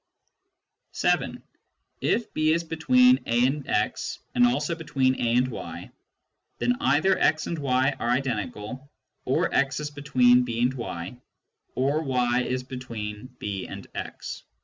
[0.93, 1.43] (7)
[2.01, 5.91] If b is between a and x and also between a and y,
[6.57, 8.91] then either x and y are identical,
[9.25, 11.21] or x is between b and y,
[11.75, 14.43] or y is between b and #.